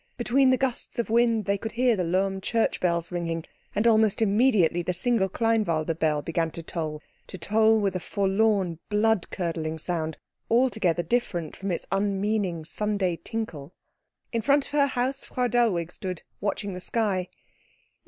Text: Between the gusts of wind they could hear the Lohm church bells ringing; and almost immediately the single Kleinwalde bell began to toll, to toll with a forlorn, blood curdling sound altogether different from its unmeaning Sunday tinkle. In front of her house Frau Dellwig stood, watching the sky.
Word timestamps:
Between 0.17 0.49
the 0.49 0.57
gusts 0.57 0.97
of 0.97 1.11
wind 1.11 1.45
they 1.45 1.59
could 1.59 1.73
hear 1.73 1.95
the 1.95 2.03
Lohm 2.03 2.41
church 2.41 2.79
bells 2.79 3.11
ringing; 3.11 3.45
and 3.75 3.85
almost 3.85 4.19
immediately 4.19 4.81
the 4.81 4.95
single 4.95 5.29
Kleinwalde 5.29 5.99
bell 5.99 6.23
began 6.23 6.49
to 6.53 6.63
toll, 6.63 7.03
to 7.27 7.37
toll 7.37 7.79
with 7.79 7.95
a 7.95 7.99
forlorn, 7.99 8.79
blood 8.89 9.29
curdling 9.29 9.77
sound 9.77 10.17
altogether 10.49 11.03
different 11.03 11.55
from 11.55 11.69
its 11.69 11.85
unmeaning 11.91 12.65
Sunday 12.65 13.15
tinkle. 13.15 13.75
In 14.31 14.41
front 14.41 14.65
of 14.65 14.71
her 14.71 14.87
house 14.87 15.25
Frau 15.25 15.45
Dellwig 15.45 15.91
stood, 15.91 16.23
watching 16.39 16.73
the 16.73 16.81
sky. 16.81 17.27